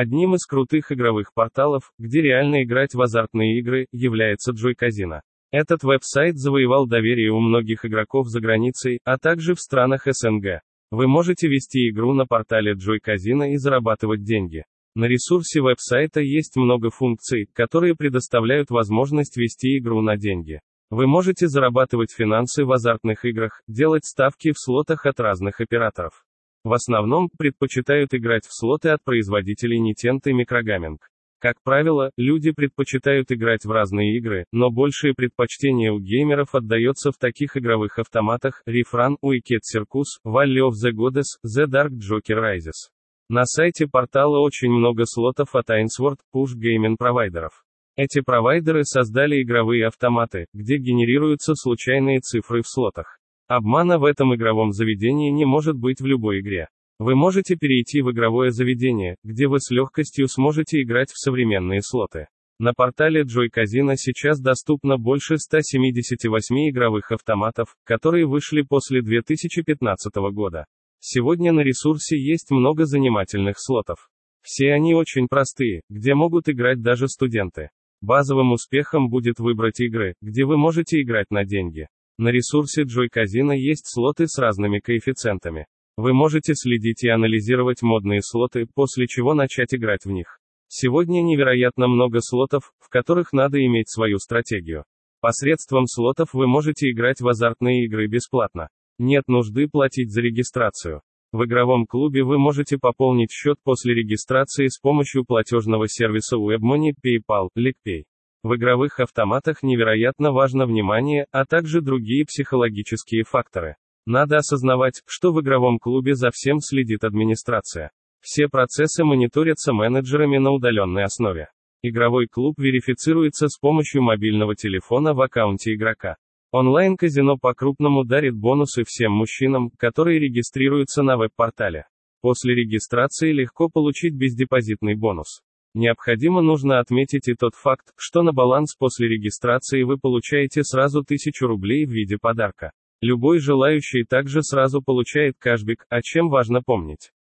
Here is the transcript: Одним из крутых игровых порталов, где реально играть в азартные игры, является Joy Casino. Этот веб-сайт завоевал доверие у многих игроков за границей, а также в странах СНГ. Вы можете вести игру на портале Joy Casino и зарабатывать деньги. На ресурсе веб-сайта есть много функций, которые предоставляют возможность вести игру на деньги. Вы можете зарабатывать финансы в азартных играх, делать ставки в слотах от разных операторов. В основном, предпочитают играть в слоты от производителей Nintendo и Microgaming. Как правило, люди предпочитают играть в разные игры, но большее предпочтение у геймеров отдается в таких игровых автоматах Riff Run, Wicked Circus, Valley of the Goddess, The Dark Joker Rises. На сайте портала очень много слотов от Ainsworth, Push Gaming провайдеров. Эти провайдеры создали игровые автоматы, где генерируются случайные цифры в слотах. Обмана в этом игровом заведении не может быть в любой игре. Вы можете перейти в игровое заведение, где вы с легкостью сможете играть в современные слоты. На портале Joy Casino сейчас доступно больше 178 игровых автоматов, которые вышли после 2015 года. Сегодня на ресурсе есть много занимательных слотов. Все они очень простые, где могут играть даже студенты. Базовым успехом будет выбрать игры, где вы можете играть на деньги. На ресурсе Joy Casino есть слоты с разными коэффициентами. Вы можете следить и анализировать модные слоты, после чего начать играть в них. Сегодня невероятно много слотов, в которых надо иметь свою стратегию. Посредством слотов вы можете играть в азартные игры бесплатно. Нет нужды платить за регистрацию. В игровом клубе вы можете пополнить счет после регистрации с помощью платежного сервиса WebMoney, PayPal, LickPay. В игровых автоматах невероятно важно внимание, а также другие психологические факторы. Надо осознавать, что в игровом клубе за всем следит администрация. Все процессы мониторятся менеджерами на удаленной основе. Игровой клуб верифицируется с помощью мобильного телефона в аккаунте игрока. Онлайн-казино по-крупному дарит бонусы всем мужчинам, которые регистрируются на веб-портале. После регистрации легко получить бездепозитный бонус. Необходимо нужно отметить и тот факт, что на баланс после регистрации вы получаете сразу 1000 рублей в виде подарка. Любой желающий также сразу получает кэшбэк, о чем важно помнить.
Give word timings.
Одним 0.00 0.36
из 0.36 0.46
крутых 0.46 0.92
игровых 0.92 1.34
порталов, 1.34 1.90
где 1.98 2.22
реально 2.22 2.62
играть 2.62 2.94
в 2.94 3.02
азартные 3.02 3.58
игры, 3.58 3.88
является 3.90 4.52
Joy 4.52 4.74
Casino. 4.80 5.22
Этот 5.50 5.82
веб-сайт 5.82 6.38
завоевал 6.38 6.86
доверие 6.86 7.32
у 7.32 7.40
многих 7.40 7.84
игроков 7.84 8.28
за 8.28 8.40
границей, 8.40 9.00
а 9.02 9.18
также 9.18 9.56
в 9.56 9.60
странах 9.60 10.02
СНГ. 10.06 10.60
Вы 10.92 11.08
можете 11.08 11.48
вести 11.48 11.88
игру 11.90 12.14
на 12.14 12.26
портале 12.26 12.74
Joy 12.74 12.98
Casino 13.04 13.50
и 13.50 13.56
зарабатывать 13.56 14.22
деньги. 14.22 14.62
На 14.94 15.06
ресурсе 15.06 15.62
веб-сайта 15.62 16.20
есть 16.20 16.54
много 16.54 16.90
функций, 16.90 17.48
которые 17.52 17.96
предоставляют 17.96 18.70
возможность 18.70 19.36
вести 19.36 19.78
игру 19.78 20.00
на 20.00 20.16
деньги. 20.16 20.60
Вы 20.90 21.08
можете 21.08 21.48
зарабатывать 21.48 22.12
финансы 22.12 22.64
в 22.64 22.70
азартных 22.70 23.24
играх, 23.24 23.62
делать 23.66 24.04
ставки 24.04 24.52
в 24.52 24.60
слотах 24.60 25.06
от 25.06 25.18
разных 25.18 25.60
операторов. 25.60 26.24
В 26.68 26.74
основном, 26.74 27.30
предпочитают 27.38 28.12
играть 28.12 28.44
в 28.44 28.52
слоты 28.52 28.90
от 28.90 29.02
производителей 29.02 29.80
Nintendo 29.80 30.20
и 30.26 30.32
Microgaming. 30.34 30.98
Как 31.40 31.54
правило, 31.64 32.10
люди 32.18 32.50
предпочитают 32.50 33.32
играть 33.32 33.64
в 33.64 33.70
разные 33.70 34.18
игры, 34.18 34.44
но 34.52 34.68
большее 34.68 35.14
предпочтение 35.14 35.92
у 35.92 35.98
геймеров 35.98 36.54
отдается 36.54 37.10
в 37.10 37.16
таких 37.16 37.56
игровых 37.56 37.98
автоматах 37.98 38.60
Riff 38.68 38.92
Run, 38.92 39.16
Wicked 39.24 39.62
Circus, 39.64 40.20
Valley 40.26 40.60
of 40.60 40.72
the 40.72 40.92
Goddess, 40.92 41.38
The 41.42 41.64
Dark 41.64 41.92
Joker 41.92 42.36
Rises. 42.38 42.90
На 43.30 43.46
сайте 43.46 43.86
портала 43.86 44.38
очень 44.38 44.70
много 44.70 45.06
слотов 45.06 45.54
от 45.54 45.70
Ainsworth, 45.70 46.18
Push 46.36 46.52
Gaming 46.54 46.96
провайдеров. 46.98 47.64
Эти 47.96 48.20
провайдеры 48.20 48.84
создали 48.84 49.42
игровые 49.42 49.86
автоматы, 49.86 50.48
где 50.52 50.76
генерируются 50.76 51.54
случайные 51.54 52.20
цифры 52.20 52.60
в 52.60 52.68
слотах. 52.68 53.17
Обмана 53.48 53.98
в 53.98 54.04
этом 54.04 54.34
игровом 54.34 54.72
заведении 54.72 55.30
не 55.30 55.46
может 55.46 55.74
быть 55.74 56.02
в 56.02 56.06
любой 56.06 56.40
игре. 56.40 56.68
Вы 56.98 57.14
можете 57.14 57.56
перейти 57.56 58.02
в 58.02 58.10
игровое 58.10 58.50
заведение, 58.50 59.16
где 59.24 59.48
вы 59.48 59.58
с 59.58 59.70
легкостью 59.70 60.28
сможете 60.28 60.82
играть 60.82 61.10
в 61.10 61.18
современные 61.18 61.80
слоты. 61.80 62.26
На 62.58 62.74
портале 62.74 63.22
Joy 63.22 63.46
Casino 63.56 63.94
сейчас 63.96 64.38
доступно 64.38 64.98
больше 64.98 65.38
178 65.38 66.68
игровых 66.68 67.10
автоматов, 67.10 67.74
которые 67.84 68.26
вышли 68.26 68.60
после 68.60 69.00
2015 69.00 70.14
года. 70.32 70.66
Сегодня 71.00 71.50
на 71.52 71.60
ресурсе 71.60 72.18
есть 72.18 72.50
много 72.50 72.84
занимательных 72.84 73.54
слотов. 73.58 74.10
Все 74.42 74.74
они 74.74 74.94
очень 74.94 75.26
простые, 75.26 75.80
где 75.88 76.14
могут 76.14 76.50
играть 76.50 76.82
даже 76.82 77.08
студенты. 77.08 77.70
Базовым 78.02 78.52
успехом 78.52 79.08
будет 79.08 79.38
выбрать 79.38 79.80
игры, 79.80 80.16
где 80.20 80.44
вы 80.44 80.58
можете 80.58 81.00
играть 81.00 81.30
на 81.30 81.46
деньги. 81.46 81.86
На 82.20 82.30
ресурсе 82.30 82.82
Joy 82.82 83.06
Casino 83.14 83.56
есть 83.56 83.86
слоты 83.86 84.26
с 84.26 84.38
разными 84.38 84.80
коэффициентами. 84.80 85.66
Вы 85.96 86.12
можете 86.12 86.54
следить 86.56 87.04
и 87.04 87.08
анализировать 87.08 87.82
модные 87.82 88.22
слоты, 88.22 88.66
после 88.74 89.06
чего 89.06 89.34
начать 89.34 89.72
играть 89.72 90.04
в 90.04 90.10
них. 90.10 90.40
Сегодня 90.66 91.22
невероятно 91.22 91.86
много 91.86 92.18
слотов, 92.20 92.72
в 92.80 92.88
которых 92.88 93.32
надо 93.32 93.64
иметь 93.64 93.88
свою 93.88 94.18
стратегию. 94.18 94.84
Посредством 95.20 95.86
слотов 95.86 96.34
вы 96.34 96.48
можете 96.48 96.90
играть 96.90 97.20
в 97.20 97.28
азартные 97.28 97.84
игры 97.84 98.08
бесплатно. 98.08 98.68
Нет 98.98 99.28
нужды 99.28 99.68
платить 99.68 100.10
за 100.10 100.20
регистрацию. 100.20 101.02
В 101.30 101.44
игровом 101.44 101.86
клубе 101.86 102.24
вы 102.24 102.38
можете 102.38 102.78
пополнить 102.78 103.30
счет 103.30 103.58
после 103.62 103.94
регистрации 103.94 104.66
с 104.66 104.78
помощью 104.80 105.24
платежного 105.24 105.86
сервиса 105.86 106.36
WebMoney, 106.36 106.94
PayPal, 107.00 107.50
LickPay. 107.56 108.04
В 108.42 108.54
игровых 108.54 109.00
автоматах 109.00 109.62
невероятно 109.62 110.32
важно 110.32 110.66
внимание, 110.66 111.26
а 111.32 111.44
также 111.44 111.80
другие 111.80 112.24
психологические 112.24 113.24
факторы. 113.24 113.76
Надо 114.06 114.38
осознавать, 114.38 115.02
что 115.06 115.32
в 115.32 115.40
игровом 115.40 115.78
клубе 115.78 116.14
за 116.14 116.30
всем 116.30 116.60
следит 116.60 117.04
администрация. 117.04 117.90
Все 118.20 118.48
процессы 118.48 119.04
мониторятся 119.04 119.72
менеджерами 119.72 120.38
на 120.38 120.52
удаленной 120.52 121.04
основе. 121.04 121.48
Игровой 121.82 122.26
клуб 122.26 122.54
верифицируется 122.58 123.48
с 123.48 123.58
помощью 123.58 124.02
мобильного 124.02 124.56
телефона 124.56 125.14
в 125.14 125.20
аккаунте 125.20 125.74
игрока. 125.74 126.16
Онлайн-казино 126.50 127.36
по-крупному 127.36 128.04
дарит 128.04 128.34
бонусы 128.34 128.84
всем 128.84 129.12
мужчинам, 129.12 129.70
которые 129.78 130.18
регистрируются 130.18 131.02
на 131.02 131.16
веб-портале. 131.16 131.86
После 132.20 132.54
регистрации 132.54 133.32
легко 133.32 133.68
получить 133.68 134.14
бездепозитный 134.14 134.94
бонус. 134.94 135.42
Необходимо 135.74 136.40
нужно 136.40 136.80
отметить 136.80 137.28
и 137.28 137.34
тот 137.34 137.54
факт, 137.54 137.92
что 137.96 138.22
на 138.22 138.32
баланс 138.32 138.74
после 138.74 139.08
регистрации 139.08 139.82
вы 139.82 139.98
получаете 139.98 140.64
сразу 140.64 141.00
1000 141.00 141.46
рублей 141.46 141.86
в 141.86 141.90
виде 141.90 142.18
подарка. 142.18 142.72
Любой 143.00 143.38
желающий 143.38 144.04
также 144.04 144.42
сразу 144.42 144.82
получает 144.82 145.34
кэшбэк, 145.38 145.84
о 145.88 146.02
чем 146.02 146.30
важно 146.30 146.62
помнить. 146.62 147.10